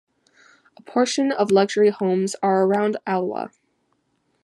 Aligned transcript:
A 0.77 0.81
portion 0.81 1.31
of 1.31 1.49
the 1.49 1.53
luxury 1.53 1.91
homes 1.91 2.35
are 2.41 2.63
around 2.65 2.97
Alloa. 3.05 3.51